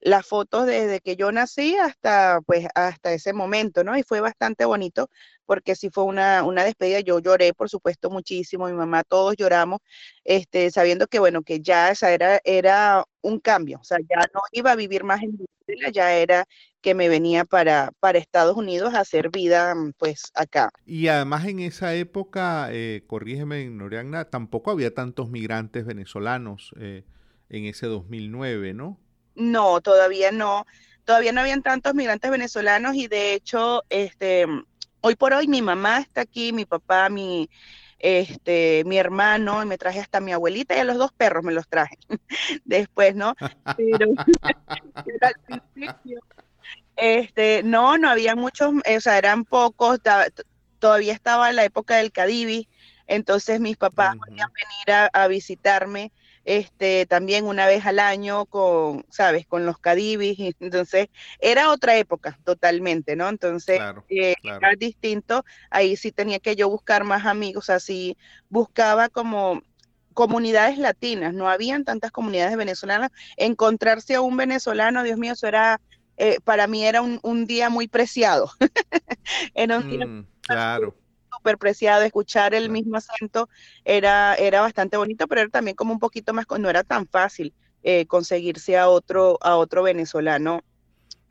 las 0.05 0.27
fotos 0.27 0.67
desde 0.67 1.01
que 1.01 1.17
yo 1.17 1.33
nací 1.33 1.77
hasta, 1.77 2.41
pues, 2.47 2.67
hasta 2.75 3.13
ese 3.15 3.33
momento, 3.33 3.83
¿no? 3.85 3.97
Y 3.97 4.03
fue 4.03 4.21
bastante 4.21 4.67
bonito 4.67 5.09
porque 5.47 5.75
sí 5.75 5.89
fue 5.91 6.05
una, 6.05 6.45
una 6.45 6.63
despedida. 6.63 7.01
Yo 7.01 7.21
lloré, 7.21 7.55
por 7.55 7.71
supuesto, 7.71 8.11
muchísimo. 8.11 8.67
Mi 8.67 8.75
mamá, 8.75 9.03
todos 9.03 9.35
lloramos, 9.37 9.81
este, 10.23 10.71
sabiendo 10.71 11.07
que, 11.07 11.19
bueno, 11.19 11.43
que 11.43 11.61
ya 11.61 11.91
esa 11.91 12.13
era, 12.13 12.39
era 12.45 13.05
un 13.23 13.41
cambio. 13.41 13.79
O 13.81 13.85
sea, 13.85 13.99
ya 13.99 14.19
no 14.35 14.43
iba 14.53 14.73
a 14.73 14.77
vivir 14.77 15.05
más 15.05 15.23
en 15.23 15.39
Venezuela, 15.67 15.91
ya 15.91 16.15
era 16.15 16.45
que 16.83 16.95
me 16.95 17.09
venía 17.09 17.47
para, 17.47 17.91
para 17.99 18.19
Estados 18.19 18.59
Unidos 18.59 18.93
a 18.93 19.01
hacer 19.01 19.31
vida, 19.31 19.75
mm, 19.75 19.93
pues, 19.97 20.31
acá. 20.35 20.71
Y 20.85 21.09
además 21.09 21.47
en 21.47 21.61
esa 21.61 21.95
época, 21.95 22.69
eh, 22.73 23.05
corrígeme, 23.07 23.71
Noriana, 23.71 24.27
tampoco 24.27 24.71
había 24.71 24.93
tantos 24.93 25.31
migrantes 25.31 25.87
venezolanos 25.87 26.75
eh, 26.79 27.05
en 27.49 27.65
ese 27.65 27.87
2009, 27.87 28.75
¿no? 28.75 29.01
No, 29.35 29.81
todavía 29.81 30.31
no. 30.33 30.67
Todavía 31.05 31.33
no 31.33 31.43
habían 31.43 31.63
tantos 31.63 31.95
migrantes 31.95 32.31
venezolanos 32.31 32.95
y 32.95 33.09
de 33.09 33.35
hecho, 33.35 33.83
este, 33.91 34.47
hoy 35.01 35.17
por 35.17 35.35
hoy 35.35 35.47
mi 35.47 35.61
mamá 35.61 35.99
está 35.99 36.23
aquí, 36.23 36.53
mi 36.53 36.65
papá, 36.65 37.11
mi, 37.11 37.51
este, 37.99 38.85
mi 38.87 38.97
hermano, 38.97 39.63
y 39.63 39.67
me 39.67 39.77
traje 39.77 40.01
hasta 40.01 40.21
mi 40.21 40.33
abuelita 40.33 40.75
y 40.75 40.79
a 40.79 40.85
los 40.85 40.97
dos 40.97 41.13
perros 41.13 41.45
me 41.45 41.53
los 41.53 41.69
traje 41.69 41.99
después, 42.65 43.15
¿no? 43.15 43.35
Pero, 43.77 44.15
al 45.21 45.35
principio, 45.47 46.21
este, 46.97 47.63
no, 47.65 47.99
no 47.99 48.09
había 48.09 48.35
muchos, 48.35 48.73
o 48.73 49.01
sea, 49.01 49.19
eran 49.19 49.45
pocos, 49.45 49.99
todavía 50.79 51.13
estaba 51.13 51.51
en 51.51 51.57
la 51.57 51.65
época 51.65 51.97
del 51.97 52.13
Cadivi, 52.13 52.67
entonces 53.07 53.61
mis 53.61 53.77
papás 53.77 54.17
podían 54.17 54.49
venir 54.53 55.11
a 55.13 55.29
visitarme 55.29 56.13
este, 56.45 57.07
también 57.07 57.47
una 57.47 57.67
vez 57.67 57.87
al 57.87 57.99
año 57.99 58.47
con, 58.47 59.05
sabes, 59.11 59.47
con 59.47 59.67
los 59.67 59.79
cadibis, 59.79 60.39
entonces 60.61 61.09
era 61.41 61.71
otra 61.71 61.97
época 61.97 62.39
totalmente, 62.45 63.17
¿no? 63.17 63.29
Entonces 63.29 63.81
eh, 64.09 64.35
era 64.43 64.75
distinto, 64.79 65.45
ahí 65.71 65.97
sí 65.97 66.13
tenía 66.13 66.39
que 66.39 66.57
yo 66.57 66.69
buscar 66.69 67.05
más 67.05 67.27
amigos, 67.27 67.71
así 67.71 68.17
buscaba 68.49 69.09
como 69.09 69.63
comunidades 70.13 70.79
latinas, 70.79 71.35
no 71.35 71.49
habían 71.49 71.85
tantas 71.85 72.13
comunidades 72.13 72.57
venezolanas, 72.57 73.11
encontrarse 73.37 74.15
a 74.15 74.21
un 74.21 74.37
venezolano, 74.37 75.03
Dios 75.03 75.19
mío, 75.19 75.33
eso 75.33 75.49
era, 75.49 75.81
eh, 76.17 76.39
para 76.45 76.69
mí 76.69 76.85
era 76.85 77.03
un, 77.03 77.47
día 77.47 77.69
muy 77.69 77.89
preciado, 77.89 78.49
era 79.55 79.79
un 79.79 79.91
día 79.91 80.07
mm, 80.07 80.27
claro 80.43 80.95
súper 81.45 81.59
preciado, 81.59 82.03
escuchar 82.05 82.55
el 82.55 82.71
mismo 82.71 82.97
acento 82.97 83.51
era, 83.85 84.35
era 84.37 84.63
bastante 84.63 84.97
bonito, 84.97 85.29
pero 85.29 85.43
era 85.43 85.51
también 85.51 85.77
como 85.77 85.93
un 85.93 85.99
poquito 85.99 86.33
más, 86.33 86.47
no 86.59 86.71
era 86.71 86.83
tan 86.85 87.07
fácil 87.07 87.53
eh, 87.83 88.07
conseguirse 88.07 88.79
a 88.79 88.89
otro, 88.89 89.39
a 89.43 89.57
otro 89.57 89.83
venezolano 89.83 90.63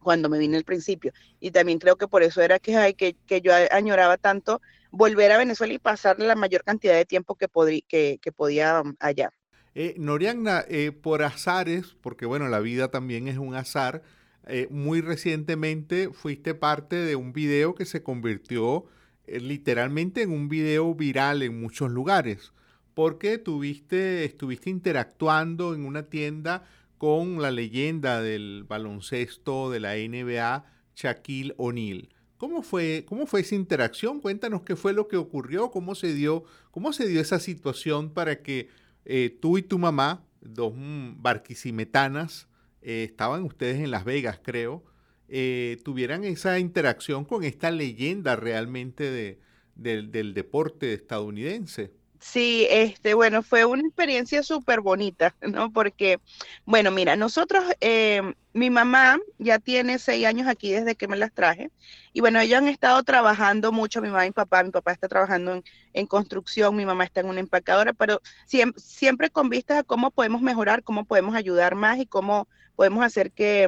cuando 0.04 0.30
me 0.30 0.38
vine 0.38 0.58
al 0.58 0.66
principio. 0.66 1.14
Y 1.40 1.50
también 1.50 1.80
creo 1.80 1.96
que 1.96 2.08
por 2.08 2.22
eso 2.22 2.44
era 2.44 2.60
que, 2.60 2.94
que, 2.96 3.16
que 3.26 3.42
yo 3.42 3.54
añoraba 3.72 4.18
tanto 4.18 4.62
volver 4.92 5.32
a 5.32 5.40
Venezuela 5.40 5.74
y 5.74 5.80
pasar 5.80 6.20
la 6.20 6.36
mayor 6.36 6.64
cantidad 6.64 6.94
de 6.94 7.06
tiempo 7.06 7.34
que, 7.34 7.48
que, 7.88 8.20
que 8.22 8.32
podía 8.32 8.82
um, 8.82 8.94
allá. 9.00 9.32
Eh, 9.74 9.96
Noriana, 9.98 10.64
eh, 10.68 10.92
por 10.92 11.24
azares, 11.24 11.96
porque 12.02 12.28
bueno, 12.28 12.50
la 12.50 12.60
vida 12.60 12.92
también 12.92 13.28
es 13.28 13.40
un 13.40 13.56
azar, 13.56 14.04
eh, 14.46 14.68
muy 14.70 15.02
recientemente 15.02 16.10
fuiste 16.12 16.54
parte 16.54 16.98
de 16.98 17.16
un 17.16 17.34
video 17.34 17.74
que 17.74 17.86
se 17.86 18.04
convirtió 18.04 18.86
eh, 19.26 19.40
literalmente 19.40 20.22
en 20.22 20.32
un 20.32 20.50
video 20.50 20.94
viral 20.96 21.44
en 21.44 21.60
muchos 21.60 21.92
lugares, 21.92 22.54
porque 22.94 23.38
tuviste, 23.38 24.26
estuviste 24.26 24.70
interactuando 24.70 25.74
en 25.74 25.86
una 25.86 26.04
tienda 26.04 26.64
con 26.98 27.42
la 27.42 27.52
leyenda 27.52 28.22
del 28.22 28.64
baloncesto 28.68 29.70
de 29.70 29.80
la 29.80 29.96
NBA, 29.96 30.66
Shaquille 30.96 31.54
O'Neal. 31.58 32.10
¿Cómo 32.38 32.62
fue, 32.62 33.06
¿Cómo 33.08 33.26
fue 33.26 33.42
esa 33.42 33.56
interacción? 33.56 34.20
Cuéntanos 34.20 34.64
qué 34.64 34.76
fue 34.76 34.94
lo 34.94 35.08
que 35.08 35.18
ocurrió, 35.18 35.72
cómo 35.72 35.96
se 35.96 36.14
dio, 36.14 36.44
cómo 36.72 36.92
se 36.94 37.08
dio 37.08 37.22
esa 37.22 37.40
situación 37.40 38.10
para 38.10 38.42
que 38.42 38.70
eh, 39.06 39.38
tú 39.42 39.58
y 39.58 39.62
tu 39.64 39.80
mamá, 39.80 40.26
dos 40.42 40.74
mm, 40.76 41.22
barquisimetanas, 41.22 42.48
eh, 42.82 43.06
estaban 43.10 43.44
ustedes 43.44 43.80
en 43.80 43.92
Las 43.92 44.04
Vegas, 44.04 44.40
creo, 44.44 44.84
eh, 45.30 45.80
tuvieran 45.84 46.24
esa 46.24 46.60
interacción 46.60 47.26
con 47.26 47.44
esta 47.44 47.72
leyenda 47.72 48.36
realmente 48.36 49.10
de, 49.12 49.40
del 49.76 50.34
deporte 50.34 50.94
estadounidense. 50.94 51.92
Sí, 52.24 52.68
este, 52.70 53.16
bueno, 53.16 53.44
fue 53.44 53.66
una 53.66 53.82
experiencia 53.82 54.44
súper 54.44 54.80
bonita, 54.80 55.36
¿no? 55.42 55.74
Porque, 55.74 56.22
bueno, 56.66 56.90
mira, 56.90 57.18
nosotros, 57.18 57.66
eh, 57.82 58.22
mi 58.54 58.70
mamá 58.70 59.18
ya 59.40 59.60
tiene 59.60 60.00
seis 60.00 60.26
años 60.26 60.48
aquí 60.48 60.72
desde 60.72 60.96
que 60.96 61.10
me 61.10 61.18
las 61.18 61.34
traje, 61.34 61.70
y 62.14 62.22
bueno, 62.22 62.40
ellos 62.40 62.60
han 62.60 62.70
estado 62.70 63.04
trabajando 63.04 63.74
mucho, 63.74 64.02
mi 64.02 64.08
mamá 64.08 64.26
y 64.26 64.30
mi 64.30 64.34
papá, 64.34 64.64
mi 64.64 64.72
papá 64.72 64.94
está 64.94 65.10
trabajando 65.10 65.62
en, 65.92 66.08
construcción, 66.08 66.78
mi 66.78 66.86
mamá 66.86 67.04
está 67.04 67.20
en 67.20 67.28
una 67.28 67.42
empacadora, 67.42 67.92
pero 67.92 68.22
siempre, 68.46 68.82
siempre 68.82 69.30
con 69.30 69.50
vistas 69.50 69.80
a 69.80 69.84
cómo 69.84 70.10
podemos 70.10 70.42
mejorar, 70.42 70.82
cómo 70.82 71.04
podemos 71.04 71.36
ayudar 71.36 71.76
más 71.76 72.00
y 72.00 72.06
cómo 72.06 72.48
podemos 72.78 73.04
hacer 73.04 73.34
que 73.34 73.68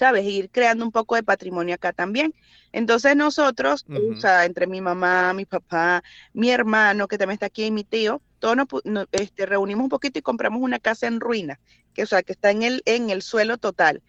¿sabes? 0.00 0.24
Ir 0.24 0.48
creando 0.50 0.82
un 0.82 0.92
poco 0.92 1.14
de 1.14 1.22
patrimonio 1.22 1.74
acá 1.74 1.92
también. 1.92 2.34
Entonces 2.72 3.14
nosotros, 3.16 3.84
o 4.16 4.18
sea, 4.18 4.46
entre 4.46 4.66
mi 4.66 4.80
mamá, 4.80 5.34
mi 5.34 5.44
papá, 5.44 6.02
mi 6.32 6.50
hermano, 6.50 7.06
que 7.06 7.18
también 7.18 7.34
está 7.34 7.46
aquí, 7.46 7.66
y 7.66 7.70
mi 7.70 7.84
tío, 7.84 8.22
todos 8.38 8.56
nos, 8.56 9.06
este, 9.12 9.44
reunimos 9.44 9.84
un 9.84 9.90
poquito 9.90 10.18
y 10.18 10.22
compramos 10.22 10.62
una 10.62 10.78
casa 10.78 11.06
en 11.06 11.20
ruina, 11.20 11.60
que, 11.92 12.04
o 12.04 12.06
sea, 12.06 12.22
que 12.22 12.32
está 12.32 12.50
en 12.50 12.62
el, 12.62 12.82
en 12.86 13.10
el 13.10 13.20
suelo 13.20 13.58
total. 13.58 14.00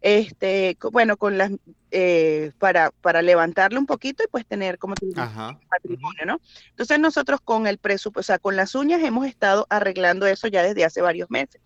Este, 0.00 0.76
bueno, 0.92 1.16
con 1.16 1.38
las, 1.38 1.50
eh, 1.90 2.52
para, 2.60 2.92
para 3.00 3.20
levantarlo 3.20 3.80
un 3.80 3.86
poquito 3.86 4.22
y 4.22 4.28
pues 4.28 4.46
tener 4.46 4.78
como 4.78 4.94
patrimonio, 4.94 6.24
¿no? 6.24 6.40
Entonces 6.70 7.00
nosotros 7.00 7.40
con 7.40 7.66
el 7.66 7.78
presupuesto, 7.78 8.20
o 8.20 8.34
sea, 8.34 8.38
con 8.38 8.54
las 8.54 8.76
uñas 8.76 9.02
hemos 9.02 9.26
estado 9.26 9.66
arreglando 9.70 10.26
eso 10.26 10.46
ya 10.46 10.62
desde 10.62 10.84
hace 10.84 11.00
varios 11.02 11.30
meses. 11.30 11.60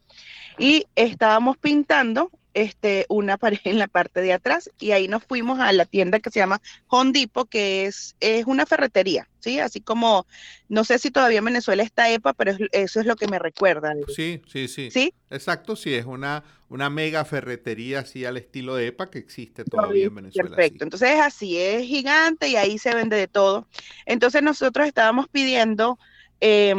Y 0.58 0.86
estábamos 0.94 1.58
pintando 1.58 2.30
este, 2.56 3.04
una 3.10 3.36
pared 3.38 3.60
en 3.64 3.78
la 3.78 3.86
parte 3.86 4.22
de 4.22 4.32
atrás 4.32 4.70
y 4.80 4.92
ahí 4.92 5.08
nos 5.08 5.22
fuimos 5.22 5.60
a 5.60 5.70
la 5.72 5.84
tienda 5.84 6.20
que 6.20 6.30
se 6.30 6.40
llama 6.40 6.60
Hondipo, 6.88 7.44
que 7.44 7.84
es, 7.84 8.16
es 8.18 8.46
una 8.46 8.64
ferretería, 8.64 9.28
¿sí? 9.40 9.60
Así 9.60 9.82
como, 9.82 10.26
no 10.68 10.82
sé 10.82 10.98
si 10.98 11.10
todavía 11.10 11.38
en 11.38 11.44
Venezuela 11.44 11.82
está 11.82 12.10
EPA, 12.10 12.32
pero 12.32 12.56
eso 12.72 13.00
es 13.00 13.06
lo 13.06 13.16
que 13.16 13.28
me 13.28 13.38
recuerda. 13.38 13.94
Sí, 14.08 14.40
sí, 14.50 14.68
sí. 14.68 14.90
¿Sí? 14.90 15.12
Exacto, 15.28 15.76
sí, 15.76 15.94
es 15.94 16.06
una, 16.06 16.44
una 16.70 16.88
mega 16.88 17.26
ferretería 17.26 18.00
así 18.00 18.24
al 18.24 18.38
estilo 18.38 18.74
de 18.74 18.86
EPA 18.86 19.10
que 19.10 19.18
existe 19.18 19.64
todavía 19.64 20.06
en 20.06 20.14
Venezuela. 20.14 20.48
Perfecto, 20.48 20.84
entonces 20.84 21.10
es 21.10 21.20
así, 21.20 21.58
es 21.58 21.84
gigante 21.84 22.48
y 22.48 22.56
ahí 22.56 22.78
se 22.78 22.94
vende 22.94 23.16
de 23.16 23.28
todo. 23.28 23.68
Entonces 24.06 24.42
nosotros 24.42 24.86
estábamos 24.86 25.28
pidiendo... 25.28 25.98
Eh, 26.40 26.74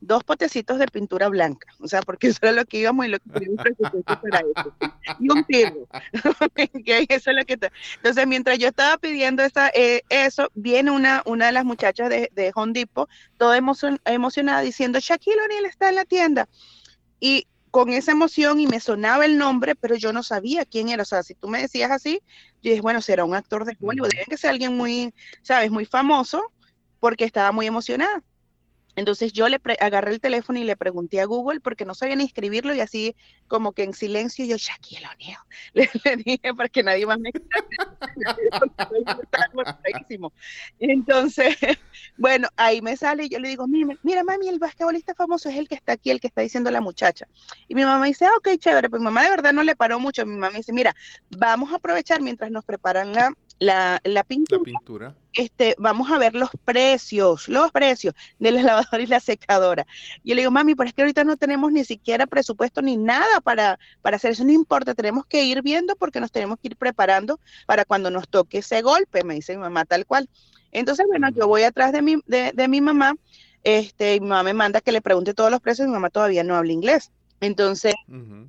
dos 0.00 0.24
potecitos 0.24 0.78
de 0.78 0.86
pintura 0.86 1.28
blanca, 1.28 1.68
o 1.80 1.88
sea, 1.88 2.02
porque 2.02 2.28
eso 2.28 2.38
era 2.42 2.52
lo 2.52 2.64
que 2.64 2.78
íbamos 2.78 3.06
y 3.06 3.08
lo 3.08 3.18
que 3.18 3.30
teníamos 3.30 3.62
presupuesto 3.62 4.20
para 4.20 4.38
eso. 4.40 4.74
Y 5.18 5.30
un 5.30 5.44
tiro. 5.44 5.88
eso 7.08 7.30
es 7.30 7.36
lo 7.36 7.44
que 7.44 7.58
Entonces, 7.96 8.26
mientras 8.26 8.58
yo 8.58 8.68
estaba 8.68 8.98
pidiendo 8.98 9.42
esa, 9.42 9.68
eh, 9.74 10.02
eso, 10.08 10.48
viene 10.54 10.90
una, 10.90 11.22
una 11.26 11.46
de 11.46 11.52
las 11.52 11.64
muchachas 11.64 12.08
de, 12.10 12.30
de 12.34 12.52
Hondipo, 12.54 13.08
toda 13.36 13.56
emocionada, 13.56 14.60
diciendo, 14.60 14.98
Shaquille 15.00 15.40
O'Neal 15.44 15.64
está 15.64 15.88
en 15.88 15.94
la 15.96 16.04
tienda. 16.04 16.48
Y 17.20 17.46
con 17.70 17.90
esa 17.90 18.12
emoción 18.12 18.60
y 18.60 18.66
me 18.66 18.80
sonaba 18.80 19.24
el 19.24 19.38
nombre, 19.38 19.74
pero 19.74 19.94
yo 19.94 20.12
no 20.12 20.22
sabía 20.22 20.64
quién 20.64 20.88
era. 20.88 21.02
O 21.02 21.06
sea, 21.06 21.22
si 21.22 21.34
tú 21.34 21.48
me 21.48 21.60
decías 21.60 21.90
así, 21.90 22.20
yo 22.62 22.70
dije, 22.70 22.80
bueno, 22.80 23.00
será 23.00 23.24
un 23.24 23.34
actor 23.34 23.64
de 23.64 23.76
Hollywood, 23.80 24.08
debe 24.10 24.24
que 24.24 24.36
ser 24.36 24.50
alguien 24.50 24.76
muy, 24.76 25.14
sabes, 25.42 25.70
muy 25.70 25.84
famoso, 25.84 26.42
porque 27.00 27.24
estaba 27.24 27.52
muy 27.52 27.66
emocionada. 27.66 28.22
Entonces 28.98 29.32
yo 29.32 29.48
le 29.48 29.60
agarré 29.78 30.10
el 30.10 30.20
teléfono 30.20 30.58
y 30.58 30.64
le 30.64 30.76
pregunté 30.76 31.20
a 31.20 31.24
Google 31.24 31.60
porque 31.60 31.84
no 31.84 31.94
sabía 31.94 32.16
ni 32.16 32.24
escribirlo 32.24 32.74
y 32.74 32.80
así 32.80 33.14
como 33.46 33.70
que 33.70 33.84
en 33.84 33.94
silencio 33.94 34.44
yo, 34.44 34.56
Shaquille 34.56 35.06
O'Neal, 35.06 35.38
le, 35.72 35.88
le, 36.04 36.16
dije 36.16 36.52
para 36.52 36.68
que 36.68 36.82
nadie 36.82 37.06
más 37.06 37.20
me 37.20 37.30
Entonces, 40.80 41.56
bueno, 42.18 42.48
ahí 42.56 42.82
me 42.82 42.96
sale 42.96 43.26
y 43.26 43.28
yo 43.28 43.38
le 43.38 43.50
digo, 43.50 43.68
mira, 43.68 43.94
mira 44.02 44.24
mami, 44.24 44.48
el 44.48 44.58
basquetbolista 44.58 45.14
famoso 45.14 45.48
es 45.48 45.56
el 45.56 45.68
que 45.68 45.76
está 45.76 45.92
aquí, 45.92 46.10
el 46.10 46.20
que 46.20 46.26
está 46.26 46.40
diciendo 46.40 46.72
la 46.72 46.80
muchacha. 46.80 47.28
Y 47.68 47.76
mi 47.76 47.84
mamá 47.84 48.04
dice, 48.06 48.26
ah, 48.26 48.32
ok, 48.36 48.58
chévere, 48.58 48.90
pues 48.90 48.98
mi 48.98 49.04
mamá 49.04 49.22
de 49.22 49.30
verdad 49.30 49.52
no 49.52 49.62
le 49.62 49.76
paró 49.76 50.00
mucho. 50.00 50.26
Mi 50.26 50.36
mamá 50.36 50.56
dice, 50.56 50.72
mira, 50.72 50.96
vamos 51.30 51.72
a 51.72 51.76
aprovechar 51.76 52.20
mientras 52.20 52.50
nos 52.50 52.64
preparan 52.64 53.12
la, 53.12 53.32
la, 53.58 54.00
la 54.04 54.24
pintura, 54.24 55.14
Este, 55.32 55.74
vamos 55.78 56.10
a 56.10 56.18
ver 56.18 56.34
los 56.34 56.50
precios, 56.64 57.48
los 57.48 57.70
precios 57.70 58.14
de 58.38 58.52
la 58.52 58.62
lavadora 58.62 59.02
y 59.02 59.06
la 59.06 59.20
secadora. 59.20 59.86
Y 60.22 60.30
yo 60.30 60.34
le 60.34 60.42
digo, 60.42 60.50
mami, 60.50 60.74
pero 60.74 60.88
es 60.88 60.94
que 60.94 61.02
ahorita 61.02 61.24
no 61.24 61.36
tenemos 61.36 61.72
ni 61.72 61.84
siquiera 61.84 62.26
presupuesto 62.26 62.82
ni 62.82 62.96
nada 62.96 63.40
para, 63.42 63.78
para 64.02 64.16
hacer 64.16 64.32
eso, 64.32 64.44
no 64.44 64.52
importa, 64.52 64.94
tenemos 64.94 65.26
que 65.26 65.44
ir 65.44 65.62
viendo 65.62 65.96
porque 65.96 66.20
nos 66.20 66.32
tenemos 66.32 66.58
que 66.60 66.68
ir 66.68 66.76
preparando 66.76 67.40
para 67.66 67.84
cuando 67.84 68.10
nos 68.10 68.28
toque 68.28 68.58
ese 68.58 68.82
golpe, 68.82 69.24
me 69.24 69.34
dice 69.34 69.54
mi 69.54 69.62
mamá 69.62 69.84
tal 69.84 70.06
cual. 70.06 70.28
Entonces, 70.70 71.06
bueno, 71.08 71.28
yo 71.30 71.48
voy 71.48 71.62
atrás 71.62 71.92
de 71.92 72.02
mi, 72.02 72.16
de, 72.26 72.52
de 72.54 72.68
mi 72.68 72.80
mamá, 72.80 73.14
este, 73.64 74.16
y 74.16 74.20
mi 74.20 74.28
mamá 74.28 74.42
me 74.42 74.54
manda 74.54 74.80
que 74.80 74.92
le 74.92 75.00
pregunte 75.02 75.34
todos 75.34 75.50
los 75.50 75.60
precios, 75.60 75.88
mi 75.88 75.94
mamá 75.94 76.10
todavía 76.10 76.44
no 76.44 76.56
habla 76.56 76.72
inglés. 76.72 77.10
Entonces, 77.40 77.94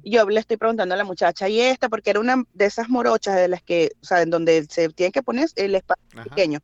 yo 0.04 0.30
le 0.30 0.40
estoy 0.40 0.58
preguntando 0.58 0.96
a 0.96 0.98
la 0.98 1.04
muchacha, 1.04 1.48
y 1.48 1.60
esta, 1.62 1.90
porque 1.90 2.10
era 2.10 2.20
una 2.20 2.44
de 2.54 2.66
esas 2.66 2.90
morochas 2.90 3.36
de 3.36 3.48
las 3.48 3.62
que, 3.62 3.92
o 4.02 4.06
sea, 4.06 4.22
en 4.22 4.30
donde 4.30 4.66
se 4.70 4.90
tiene 4.90 5.12
que 5.12 5.22
poner 5.22 5.48
el 5.56 5.76
espacio 5.76 6.24
pequeño. 6.24 6.60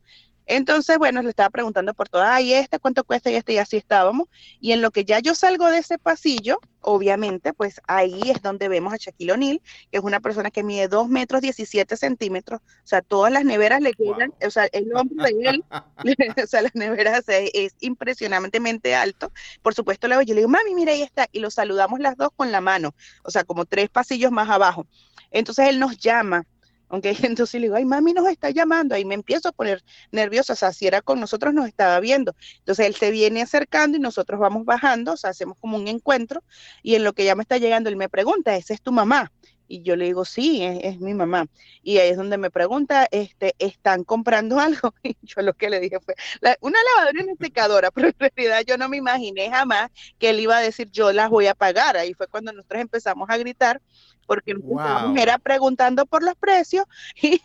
Entonces, 0.46 0.96
bueno, 0.98 1.22
le 1.22 1.30
estaba 1.30 1.50
preguntando 1.50 1.92
por 1.92 2.08
todo, 2.08 2.22
ay, 2.22 2.54
este, 2.54 2.78
cuánto 2.78 3.04
cuesta 3.04 3.30
y 3.30 3.34
este, 3.34 3.54
y 3.54 3.58
así 3.58 3.76
estábamos. 3.76 4.28
Y 4.60 4.72
en 4.72 4.80
lo 4.80 4.92
que 4.92 5.04
ya 5.04 5.18
yo 5.18 5.34
salgo 5.34 5.66
de 5.66 5.78
ese 5.78 5.98
pasillo, 5.98 6.60
obviamente, 6.80 7.52
pues 7.52 7.80
ahí 7.88 8.20
es 8.30 8.40
donde 8.42 8.68
vemos 8.68 8.92
a 8.92 8.96
Shaquille 8.96 9.32
O'Neal, 9.32 9.60
que 9.90 9.98
es 9.98 10.04
una 10.04 10.20
persona 10.20 10.52
que 10.52 10.62
mide 10.62 10.86
2 10.86 11.08
metros 11.08 11.42
17 11.42 11.96
centímetros, 11.96 12.60
o 12.60 12.86
sea, 12.86 13.02
todas 13.02 13.32
las 13.32 13.44
neveras 13.44 13.80
le 13.80 13.92
quedan, 13.92 14.32
o 14.44 14.50
sea, 14.50 14.66
el 14.72 14.94
hombre 14.94 15.34
de 15.34 15.48
él, 15.48 15.64
o 16.44 16.46
sea, 16.46 16.62
las 16.62 16.74
neveras 16.76 17.24
es 17.26 17.74
impresionantemente 17.80 18.94
alto. 18.94 19.32
Por 19.62 19.74
supuesto, 19.74 20.06
yo 20.06 20.34
le 20.34 20.40
digo, 20.40 20.48
mami, 20.48 20.74
mira, 20.74 20.92
ahí 20.92 21.02
está, 21.02 21.26
y 21.32 21.40
lo 21.40 21.50
saludamos 21.50 21.98
las 21.98 22.16
dos 22.16 22.30
con 22.36 22.52
la 22.52 22.60
mano, 22.60 22.94
o 23.24 23.30
sea, 23.30 23.42
como 23.42 23.64
tres 23.64 23.88
pasillos 23.88 24.30
más 24.30 24.48
abajo. 24.48 24.86
Entonces 25.32 25.68
él 25.68 25.80
nos 25.80 25.98
llama 25.98 26.46
aunque 26.88 27.10
entonces 27.22 27.60
le 27.60 27.66
digo, 27.66 27.76
ay, 27.76 27.84
mami 27.84 28.12
nos 28.12 28.28
está 28.28 28.50
llamando, 28.50 28.94
ahí 28.94 29.04
me 29.04 29.14
empiezo 29.14 29.48
a 29.48 29.52
poner 29.52 29.82
nerviosa, 30.12 30.52
o 30.52 30.56
sea, 30.56 30.72
si 30.72 30.86
era 30.86 31.02
con 31.02 31.20
nosotros 31.20 31.54
nos 31.54 31.66
estaba 31.66 31.98
viendo. 32.00 32.34
Entonces 32.58 32.86
él 32.86 32.94
se 32.94 33.10
viene 33.10 33.42
acercando 33.42 33.96
y 33.96 34.00
nosotros 34.00 34.40
vamos 34.40 34.64
bajando, 34.64 35.12
o 35.12 35.16
sea, 35.16 35.30
hacemos 35.30 35.58
como 35.58 35.76
un 35.76 35.88
encuentro 35.88 36.42
y 36.82 36.94
en 36.94 37.04
lo 37.04 37.12
que 37.12 37.24
ya 37.24 37.34
me 37.34 37.42
está 37.42 37.58
llegando 37.58 37.88
él 37.88 37.96
me 37.96 38.08
pregunta, 38.08 38.56
¿esa 38.56 38.74
es 38.74 38.82
tu 38.82 38.92
mamá? 38.92 39.32
Y 39.68 39.82
yo 39.82 39.96
le 39.96 40.06
digo, 40.06 40.24
sí, 40.24 40.62
es, 40.62 41.00
mi 41.00 41.14
mamá. 41.14 41.46
Y 41.82 41.98
ahí 41.98 42.10
es 42.10 42.16
donde 42.16 42.38
me 42.38 42.50
pregunta, 42.50 43.06
este, 43.10 43.54
¿están 43.58 44.04
comprando 44.04 44.58
algo? 44.60 44.94
Y 45.02 45.16
yo 45.22 45.42
lo 45.42 45.54
que 45.54 45.70
le 45.70 45.80
dije 45.80 46.00
fue, 46.00 46.14
una 46.60 46.78
lavadora 46.94 47.20
y 47.20 47.24
una 47.24 47.34
secadora, 47.40 47.90
pero 47.94 48.08
en 48.08 48.14
realidad 48.18 48.62
yo 48.66 48.78
no 48.78 48.88
me 48.88 48.96
imaginé 48.96 49.50
jamás 49.50 49.90
que 50.18 50.30
él 50.30 50.40
iba 50.40 50.56
a 50.56 50.60
decir, 50.60 50.90
yo 50.90 51.12
las 51.12 51.30
voy 51.30 51.46
a 51.46 51.54
pagar. 51.54 51.96
Ahí 51.96 52.14
fue 52.14 52.26
cuando 52.26 52.52
nosotros 52.52 52.80
empezamos 52.80 53.28
a 53.30 53.36
gritar 53.36 53.80
porque 54.26 54.54
wow. 54.54 55.16
era 55.16 55.38
preguntando 55.38 56.04
por 56.04 56.22
los 56.22 56.34
precios 56.34 56.84
y, 57.22 57.40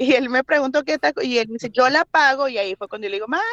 y 0.00 0.14
él 0.14 0.30
me 0.30 0.42
preguntó 0.42 0.82
qué 0.82 0.94
está, 0.94 1.12
y 1.22 1.36
él 1.36 1.48
me 1.48 1.54
dice, 1.54 1.68
yo 1.70 1.90
la 1.90 2.06
pago, 2.06 2.48
y 2.48 2.56
ahí 2.56 2.74
fue 2.74 2.88
cuando 2.88 3.06
yo 3.06 3.10
le 3.10 3.16
digo, 3.16 3.28
mami, 3.28 3.44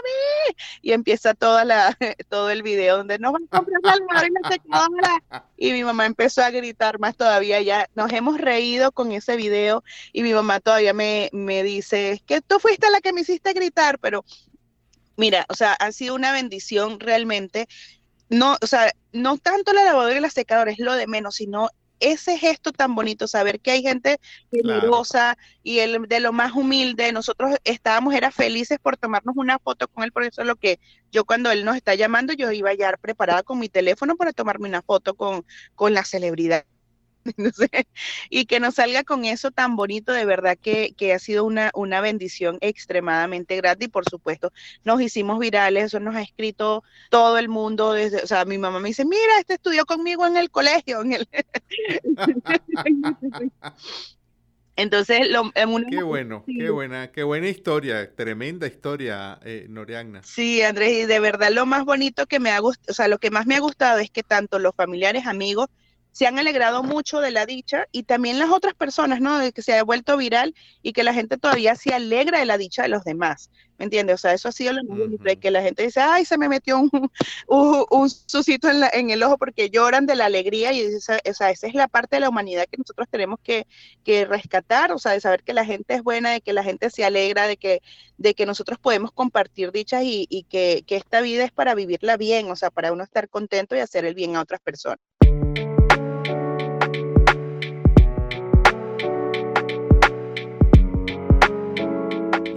y 0.82 0.94
empieza 0.94 1.34
toda 1.34 1.66
la, 1.66 1.98
todo 2.30 2.50
el 2.50 2.64
video 2.64 2.96
donde 2.96 3.20
no 3.20 3.34
van 3.34 3.44
a 3.52 3.58
comprar 3.58 3.82
la 3.84 5.44
y 5.58 5.74
mi 5.74 5.84
mamá 5.84 6.06
empezó 6.06 6.42
a 6.42 6.50
gritar 6.50 7.00
más 7.00 7.18
todavía, 7.18 7.62
ya 7.62 7.90
nos 7.96 8.14
hemos 8.14 8.40
reído 8.40 8.94
con 8.94 9.12
ese 9.12 9.36
video, 9.36 9.84
y 10.14 10.24
mi 10.24 10.34
mamá 10.34 10.62
todavía 10.62 10.94
me, 10.94 11.30
me 11.34 11.64
dice, 11.64 12.24
que 12.26 12.40
tú 12.40 12.60
fuiste 12.60 12.90
la 12.92 13.02
que 13.02 13.12
me 13.12 13.22
hiciste 13.22 13.52
gritar, 13.52 14.00
pero 14.00 14.24
Mira, 15.18 15.48
o 15.50 15.56
sea, 15.56 15.74
ha 15.74 15.92
sido 15.92 16.14
una 16.14 16.32
bendición 16.32 17.00
realmente. 17.00 17.68
No, 18.30 18.56
o 18.62 18.68
sea, 18.68 18.94
no 19.12 19.38
tanto 19.40 19.74
la 19.74 19.84
lavadora 19.84 20.16
y 20.16 20.22
la 20.22 20.30
secadora 20.30 20.72
es 20.72 20.78
lo 20.78 20.94
de 20.94 21.08
menos, 21.08 21.36
sino 21.36 21.70
ese 22.00 22.38
gesto 22.38 22.72
tan 22.72 22.96
bonito, 22.96 23.28
saber 23.28 23.60
que 23.60 23.72
hay 23.72 23.82
gente 23.82 24.20
generosa 24.52 25.38
y 25.64 25.80
el 25.80 26.08
de 26.08 26.20
lo 26.20 26.34
más 26.34 26.54
humilde, 26.54 27.12
nosotros 27.12 27.56
estábamos, 27.64 28.14
era 28.14 28.32
felices 28.32 28.80
por 28.82 28.98
tomarnos 28.98 29.36
una 29.38 29.60
foto 29.60 29.88
con 29.88 30.04
él, 30.04 30.12
por 30.12 30.24
eso 30.24 30.42
es 30.42 30.48
lo 30.48 30.56
que 30.56 30.80
yo 31.12 31.26
cuando 31.26 31.52
él 31.52 31.66
nos 31.66 31.76
está 31.76 31.96
llamando, 31.96 32.34
yo 32.34 32.52
iba 32.52 32.74
ya 32.74 32.96
preparada 32.98 33.44
con 33.44 33.60
mi 33.60 33.70
teléfono 33.70 34.16
para 34.16 34.34
tomarme 34.34 34.68
una 34.68 34.82
foto 34.82 35.16
con, 35.16 35.46
con 35.76 35.94
la 35.94 36.04
celebridad. 36.04 36.66
y 38.30 38.46
que 38.46 38.60
nos 38.60 38.76
salga 38.76 39.04
con 39.04 39.26
eso 39.26 39.52
tan 39.52 39.76
bonito, 39.76 40.12
de 40.12 40.26
verdad 40.26 40.58
que, 40.62 40.94
ha 41.14 41.20
sido 41.20 41.46
una, 41.46 41.72
una 41.74 42.02
bendición 42.02 42.58
extremadamente 42.62 43.56
grande 43.56 43.86
y 43.86 43.88
por 43.88 44.10
supuesto 44.10 44.52
nos 44.84 45.02
hicimos 45.02 45.40
virales, 45.40 45.86
eso 45.86 46.00
nos 46.00 46.16
ha 46.16 46.22
escrito 46.22 46.84
todo 47.10 47.38
el 47.38 47.50
mundo, 47.50 47.94
desde, 47.94 48.24
o 48.24 48.28
sea, 48.28 48.46
mi 48.46 48.58
mamá 48.58 48.80
me 48.80 48.90
dice, 48.90 49.06
mira, 49.06 49.40
este 49.40 49.56
estudió 49.56 49.86
conmigo 49.86 50.26
en 50.26 50.38
el 50.38 50.52
colegio, 50.52 51.02
en 51.02 51.14
el... 51.14 51.28
Entonces, 54.78 55.28
lo, 55.30 55.52
qué 55.52 55.66
bueno, 56.04 56.44
qué 56.46 56.70
buena, 56.70 57.12
qué 57.12 57.24
buena 57.24 57.50
historia, 57.50 58.14
tremenda 58.14 58.68
historia, 58.68 59.40
eh. 59.44 59.68
Sí, 60.22 60.62
Andrés, 60.62 61.04
y 61.04 61.06
de 61.08 61.20
verdad 61.20 61.50
lo 61.52 61.66
más 61.66 61.84
bonito 61.84 62.28
que 62.28 62.40
me 62.40 62.52
ha 62.52 62.60
gustado, 62.60 62.92
o 62.92 62.94
sea, 62.94 63.08
lo 63.08 63.18
que 63.18 63.32
más 63.32 63.48
me 63.48 63.56
ha 63.56 63.60
gustado 63.60 63.98
es 63.98 64.12
que 64.12 64.22
tanto 64.22 64.60
los 64.60 64.76
familiares, 64.76 65.26
amigos 65.26 65.68
se 66.18 66.26
han 66.26 66.40
alegrado 66.40 66.82
mucho 66.82 67.20
de 67.20 67.30
la 67.30 67.46
dicha 67.46 67.86
y 67.92 68.02
también 68.02 68.40
las 68.40 68.50
otras 68.50 68.74
personas, 68.74 69.22
¿no? 69.22 69.38
De 69.38 69.52
que 69.52 69.62
se 69.62 69.78
ha 69.78 69.84
vuelto 69.84 70.18
viral 70.18 70.56
y 70.82 70.92
que 70.92 71.04
la 71.04 71.14
gente 71.14 71.38
todavía 71.38 71.76
se 71.76 71.94
alegra 71.94 72.40
de 72.40 72.48
la 72.48 72.58
dicha 72.58 72.82
de 72.82 72.88
los 72.88 73.04
demás, 73.04 73.52
¿me 73.78 73.86
entiendes? 73.86 74.16
O 74.16 74.18
sea, 74.18 74.34
eso 74.34 74.50
ha 74.50 74.52
sido 74.52 74.74
lo 74.74 74.84
más 74.86 74.98
bonito, 74.98 75.24
que 75.40 75.52
la 75.52 75.62
gente 75.62 75.84
dice, 75.84 76.00
ay, 76.00 76.26
se 76.26 76.40
me 76.40 76.50
metió 76.50 76.80
un, 76.80 76.90
un, 77.48 77.86
un 77.92 78.10
susito 78.10 78.68
en, 78.68 78.80
la, 78.80 78.90
en, 78.92 79.12
el 79.12 79.22
ojo 79.22 79.38
porque 79.38 79.70
lloran 79.70 80.08
de 80.08 80.16
la 80.16 80.26
alegría 80.26 80.74
y 80.74 80.80
esa, 80.80 81.20
o 81.24 81.34
sea, 81.36 81.52
esa 81.52 81.68
es 81.68 81.76
la 81.76 81.88
parte 81.88 82.16
de 82.16 82.22
la 82.22 82.30
humanidad 82.30 82.66
que 82.66 82.80
nosotros 82.80 83.08
tenemos 83.12 83.40
que, 83.44 83.68
que, 84.04 84.26
rescatar, 84.26 84.92
o 84.94 84.98
sea, 84.98 85.12
de 85.12 85.22
saber 85.22 85.44
que 85.44 85.54
la 85.54 85.66
gente 85.66 85.94
es 85.94 86.02
buena, 86.02 86.32
de 86.32 86.42
que 86.42 86.52
la 86.52 86.64
gente 86.64 86.90
se 86.90 87.06
alegra, 87.06 87.46
de 87.46 87.58
que, 87.58 87.84
de 88.18 88.34
que 88.34 88.48
nosotros 88.48 88.80
podemos 88.80 89.12
compartir 89.12 89.72
dichas 89.72 90.02
y, 90.02 90.26
y 90.32 90.46
que, 90.46 90.84
que 90.88 90.96
esta 90.96 91.22
vida 91.22 91.44
es 91.44 91.52
para 91.52 91.76
vivirla 91.76 92.18
bien, 92.18 92.50
o 92.50 92.56
sea, 92.56 92.72
para 92.72 92.92
uno 92.92 93.04
estar 93.04 93.30
contento 93.30 93.76
y 93.76 93.82
hacer 93.82 94.04
el 94.04 94.16
bien 94.16 94.36
a 94.36 94.42
otras 94.42 94.62
personas. 94.62 94.98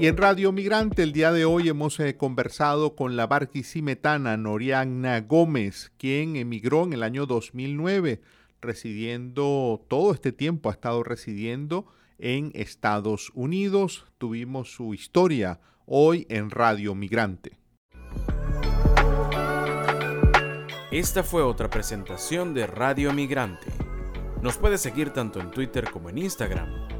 Y 0.00 0.06
en 0.06 0.16
Radio 0.16 0.50
Migrante 0.50 1.02
el 1.02 1.12
día 1.12 1.30
de 1.30 1.44
hoy 1.44 1.68
hemos 1.68 2.00
eh, 2.00 2.16
conversado 2.16 2.96
con 2.96 3.16
la 3.16 3.26
barquisimetana 3.26 4.38
Noriana 4.38 5.20
Gómez, 5.20 5.92
quien 5.98 6.36
emigró 6.36 6.84
en 6.84 6.94
el 6.94 7.02
año 7.02 7.26
2009, 7.26 8.22
residiendo 8.62 9.84
todo 9.88 10.14
este 10.14 10.32
tiempo, 10.32 10.70
ha 10.70 10.72
estado 10.72 11.02
residiendo 11.02 11.84
en 12.18 12.50
Estados 12.54 13.30
Unidos. 13.34 14.06
Tuvimos 14.16 14.72
su 14.72 14.94
historia 14.94 15.60
hoy 15.84 16.26
en 16.30 16.48
Radio 16.48 16.94
Migrante. 16.94 17.58
Esta 20.90 21.22
fue 21.22 21.42
otra 21.42 21.68
presentación 21.68 22.54
de 22.54 22.66
Radio 22.66 23.12
Migrante. 23.12 23.66
Nos 24.40 24.56
puede 24.56 24.78
seguir 24.78 25.10
tanto 25.10 25.40
en 25.40 25.50
Twitter 25.50 25.90
como 25.90 26.08
en 26.08 26.16
Instagram 26.16 26.99